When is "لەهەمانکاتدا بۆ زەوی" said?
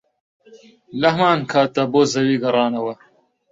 1.01-2.41